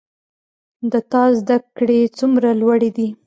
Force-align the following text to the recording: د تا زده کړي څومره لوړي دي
د 0.91 0.93
تا 1.11 1.23
زده 1.39 1.57
کړي 1.77 1.99
څومره 2.17 2.49
لوړي 2.61 2.89
دي 2.97 3.07